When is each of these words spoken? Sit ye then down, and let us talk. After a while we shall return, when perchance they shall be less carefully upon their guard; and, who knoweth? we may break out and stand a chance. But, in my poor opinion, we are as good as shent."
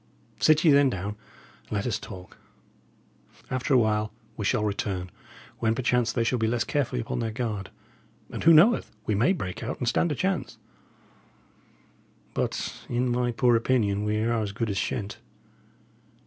Sit 0.39 0.63
ye 0.63 0.71
then 0.71 0.89
down, 0.89 1.09
and 1.09 1.71
let 1.71 1.85
us 1.85 1.99
talk. 1.99 2.37
After 3.51 3.75
a 3.75 3.77
while 3.77 4.11
we 4.35 4.45
shall 4.45 4.63
return, 4.65 5.11
when 5.59 5.75
perchance 5.75 6.11
they 6.11 6.23
shall 6.23 6.39
be 6.39 6.47
less 6.47 6.63
carefully 6.63 6.99
upon 7.01 7.19
their 7.19 7.29
guard; 7.29 7.69
and, 8.31 8.43
who 8.43 8.51
knoweth? 8.51 8.89
we 9.05 9.13
may 9.13 9.31
break 9.31 9.61
out 9.61 9.77
and 9.77 9.87
stand 9.87 10.11
a 10.11 10.15
chance. 10.15 10.57
But, 12.33 12.83
in 12.89 13.11
my 13.11 13.31
poor 13.31 13.55
opinion, 13.55 14.03
we 14.03 14.17
are 14.23 14.41
as 14.41 14.53
good 14.53 14.71
as 14.71 14.77
shent." 14.79 15.17